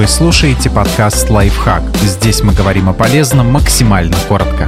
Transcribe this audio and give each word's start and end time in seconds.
Вы 0.00 0.06
слушаете 0.06 0.70
подкаст 0.70 1.28
«Лайфхак». 1.28 1.82
Здесь 1.96 2.42
мы 2.42 2.54
говорим 2.54 2.88
о 2.88 2.94
полезном 2.94 3.52
максимально 3.52 4.16
коротко. 4.30 4.66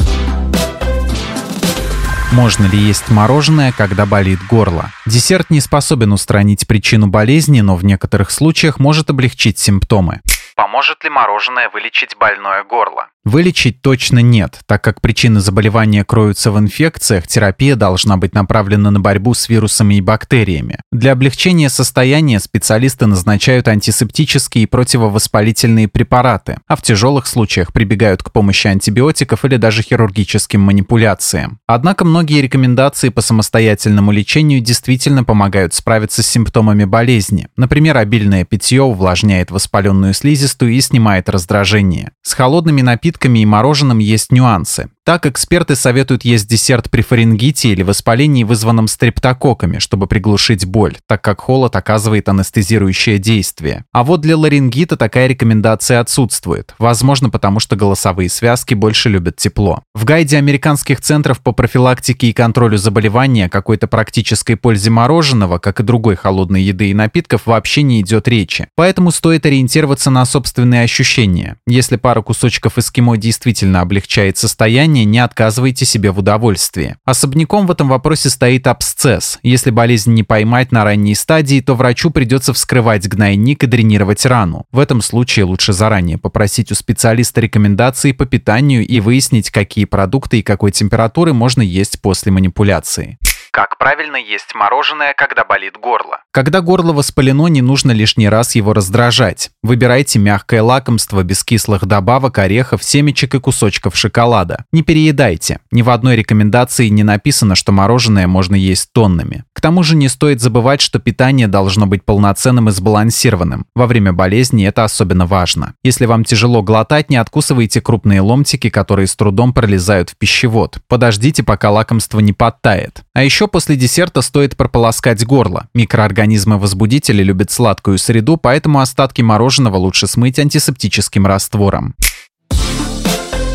Можно 2.32 2.66
ли 2.66 2.78
есть 2.78 3.08
мороженое, 3.08 3.72
когда 3.72 4.04
болит 4.04 4.40
горло? 4.50 4.90
Десерт 5.06 5.48
не 5.48 5.62
способен 5.62 6.12
устранить 6.12 6.66
причину 6.66 7.06
болезни, 7.06 7.62
но 7.62 7.76
в 7.76 7.82
некоторых 7.82 8.30
случаях 8.30 8.78
может 8.78 9.08
облегчить 9.08 9.58
симптомы. 9.58 10.20
Поможет 10.54 11.04
ли 11.04 11.10
мороженое 11.10 11.68
вылечить 11.70 12.16
больное 12.18 12.64
горло? 12.64 13.08
Вылечить 13.24 13.82
точно 13.82 14.18
нет, 14.18 14.58
так 14.66 14.82
как 14.82 15.00
причины 15.00 15.38
заболевания 15.38 16.04
кроются 16.04 16.50
в 16.50 16.58
инфекциях, 16.58 17.28
терапия 17.28 17.76
должна 17.76 18.16
быть 18.16 18.34
направлена 18.34 18.90
на 18.90 18.98
борьбу 18.98 19.32
с 19.32 19.48
вирусами 19.48 19.94
и 19.94 20.00
бактериями. 20.00 20.80
Для 20.90 21.12
облегчения 21.12 21.70
состояния 21.70 22.40
специалисты 22.40 23.06
назначают 23.06 23.68
антисептические 23.68 24.64
и 24.64 24.66
противовоспалительные 24.66 25.86
препараты, 25.86 26.58
а 26.66 26.74
в 26.74 26.82
тяжелых 26.82 27.28
случаях 27.28 27.72
прибегают 27.72 28.24
к 28.24 28.32
помощи 28.32 28.66
антибиотиков 28.66 29.44
или 29.44 29.56
даже 29.56 29.82
хирургическим 29.82 30.60
манипуляциям. 30.60 31.60
Однако 31.68 32.04
многие 32.04 32.42
рекомендации 32.42 33.10
по 33.10 33.20
самостоятельному 33.20 34.10
лечению 34.10 34.60
действительно 34.60 35.22
помогают 35.22 35.74
справиться 35.74 36.24
с 36.24 36.26
симптомами 36.26 36.84
болезни. 36.84 37.46
Например, 37.56 37.96
обильное 37.98 38.44
питье 38.44 38.82
увлажняет 38.82 39.52
воспаленную 39.52 40.12
слизистую 40.12 40.42
и 40.66 40.80
снимает 40.80 41.28
раздражение. 41.28 42.12
С 42.22 42.34
холодными 42.34 42.82
напитками 42.82 43.40
и 43.40 43.46
мороженым 43.46 43.98
есть 43.98 44.32
нюансы. 44.32 44.88
Так, 45.04 45.26
эксперты 45.26 45.74
советуют 45.74 46.24
есть 46.24 46.48
десерт 46.48 46.88
при 46.88 47.02
фарингите 47.02 47.70
или 47.70 47.82
воспалении, 47.82 48.44
вызванном 48.44 48.86
стрептококками, 48.86 49.80
чтобы 49.80 50.06
приглушить 50.06 50.64
боль, 50.64 50.96
так 51.08 51.22
как 51.22 51.40
холод 51.40 51.74
оказывает 51.74 52.28
анестезирующее 52.28 53.18
действие. 53.18 53.84
А 53.90 54.04
вот 54.04 54.20
для 54.20 54.36
ларингита 54.36 54.96
такая 54.96 55.26
рекомендация 55.26 55.98
отсутствует, 55.98 56.76
возможно 56.78 57.30
потому, 57.30 57.58
что 57.58 57.74
голосовые 57.74 58.28
связки 58.28 58.74
больше 58.74 59.08
любят 59.08 59.34
тепло. 59.34 59.82
В 59.92 60.04
гайде 60.04 60.36
американских 60.36 61.00
центров 61.00 61.40
по 61.40 61.50
профилактике 61.50 62.28
и 62.28 62.32
контролю 62.32 62.78
заболевания 62.78 63.48
какой-то 63.48 63.88
практической 63.88 64.54
пользе 64.54 64.90
мороженого, 64.90 65.58
как 65.58 65.80
и 65.80 65.82
другой 65.82 66.14
холодной 66.14 66.62
еды 66.62 66.90
и 66.90 66.94
напитков, 66.94 67.46
вообще 67.46 67.82
не 67.82 68.02
идет 68.02 68.28
речи. 68.28 68.68
Поэтому 68.76 69.10
стоит 69.10 69.46
ориентироваться 69.46 70.10
на 70.10 70.24
собственные 70.24 70.84
ощущения. 70.84 71.56
Если 71.66 71.96
пара 71.96 72.22
кусочков 72.22 72.78
эскимо 72.78 73.16
действительно 73.16 73.80
облегчает 73.80 74.38
состояние, 74.38 74.91
заранее 74.92 75.04
не 75.06 75.20
отказывайте 75.20 75.86
себе 75.86 76.10
в 76.10 76.18
удовольствии. 76.18 76.96
Особняком 77.04 77.66
в 77.66 77.70
этом 77.70 77.88
вопросе 77.88 78.28
стоит 78.28 78.66
абсцесс. 78.66 79.38
Если 79.42 79.70
болезнь 79.70 80.12
не 80.12 80.22
поймать 80.22 80.70
на 80.70 80.84
ранней 80.84 81.14
стадии, 81.14 81.60
то 81.60 81.74
врачу 81.74 82.10
придется 82.10 82.52
вскрывать 82.52 83.08
гнойник 83.08 83.64
и 83.64 83.66
дренировать 83.66 84.26
рану. 84.26 84.66
В 84.70 84.78
этом 84.78 85.00
случае 85.00 85.46
лучше 85.46 85.72
заранее 85.72 86.18
попросить 86.18 86.70
у 86.72 86.74
специалиста 86.74 87.40
рекомендации 87.40 88.12
по 88.12 88.26
питанию 88.26 88.86
и 88.86 89.00
выяснить, 89.00 89.50
какие 89.50 89.86
продукты 89.86 90.40
и 90.40 90.42
какой 90.42 90.72
температуры 90.72 91.32
можно 91.32 91.62
есть 91.62 92.00
после 92.02 92.30
манипуляции. 92.30 93.18
Как 93.54 93.76
правильно 93.76 94.16
есть 94.16 94.54
мороженое, 94.54 95.12
когда 95.14 95.44
болит 95.44 95.74
горло? 95.76 96.20
Когда 96.30 96.62
горло 96.62 96.94
воспалено, 96.94 97.48
не 97.48 97.60
нужно 97.60 97.90
лишний 97.90 98.30
раз 98.30 98.54
его 98.54 98.72
раздражать. 98.72 99.50
Выбирайте 99.62 100.18
мягкое 100.18 100.62
лакомство 100.62 101.22
без 101.22 101.44
кислых 101.44 101.84
добавок, 101.84 102.38
орехов, 102.38 102.82
семечек 102.82 103.34
и 103.34 103.40
кусочков 103.40 103.94
шоколада. 103.94 104.64
Не 104.72 104.82
переедайте. 104.82 105.58
Ни 105.70 105.82
в 105.82 105.90
одной 105.90 106.16
рекомендации 106.16 106.88
не 106.88 107.02
написано, 107.02 107.54
что 107.54 107.72
мороженое 107.72 108.26
можно 108.26 108.54
есть 108.54 108.90
тоннами. 108.94 109.44
К 109.52 109.60
тому 109.60 109.82
же 109.82 109.96
не 109.96 110.08
стоит 110.08 110.40
забывать, 110.40 110.80
что 110.80 110.98
питание 110.98 111.46
должно 111.46 111.86
быть 111.86 112.06
полноценным 112.06 112.70
и 112.70 112.72
сбалансированным. 112.72 113.66
Во 113.74 113.86
время 113.86 114.14
болезни 114.14 114.66
это 114.66 114.84
особенно 114.84 115.26
важно. 115.26 115.74
Если 115.84 116.06
вам 116.06 116.24
тяжело 116.24 116.62
глотать, 116.62 117.10
не 117.10 117.16
откусывайте 117.16 117.82
крупные 117.82 118.22
ломтики, 118.22 118.70
которые 118.70 119.08
с 119.08 119.14
трудом 119.14 119.52
пролезают 119.52 120.08
в 120.08 120.16
пищевод. 120.16 120.78
Подождите, 120.88 121.42
пока 121.42 121.70
лакомство 121.70 122.18
не 122.20 122.32
подтает. 122.32 123.02
А 123.12 123.22
еще 123.42 123.48
после 123.48 123.74
десерта 123.74 124.22
стоит 124.22 124.56
прополоскать 124.56 125.26
горло. 125.26 125.66
Микроорганизмы-возбудители 125.74 127.24
любят 127.24 127.50
сладкую 127.50 127.98
среду, 127.98 128.36
поэтому 128.36 128.78
остатки 128.78 129.20
мороженого 129.20 129.78
лучше 129.78 130.06
смыть 130.06 130.38
антисептическим 130.38 131.26
раствором. 131.26 131.96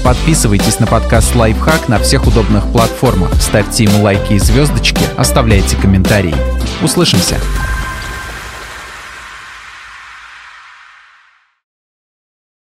Подписывайтесь 0.04 0.80
на 0.80 0.88
подкаст 0.88 1.34
«Лайфхак» 1.36 1.88
на 1.88 2.00
всех 2.00 2.28
удобных 2.28 2.70
платформах, 2.70 3.34
ставьте 3.42 3.86
ему 3.86 4.04
лайки 4.04 4.34
и 4.34 4.40
звездочки, 4.40 5.04
оставляйте 5.16 5.78
комментарии. 5.78 6.36
Услышимся! 6.84 7.38